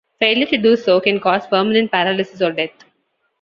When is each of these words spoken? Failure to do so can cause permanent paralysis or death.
Failure 0.17 0.47
to 0.47 0.57
do 0.57 0.75
so 0.75 0.99
can 0.99 1.19
cause 1.19 1.45
permanent 1.45 1.91
paralysis 1.91 2.41
or 2.41 2.51
death. 2.51 2.71